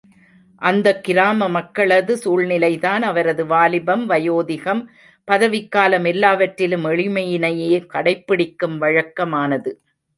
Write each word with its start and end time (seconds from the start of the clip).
அந்தக் 0.61 1.03
கிராம 1.03 1.49
மக்களது 1.49 2.17
சூழ்நிலைதான், 2.17 3.01
அவரது 3.01 3.45
வாலிபம், 3.45 4.09
வயோதிகம், 4.09 4.85
பதவிக்காலம் 5.31 6.05
எல்லாவற்றிலும் 6.05 6.85
எளிமையினையே 6.85 7.85
கடைப்பிடிக்கும் 7.93 8.81
வழக்கமானது. 8.81 9.73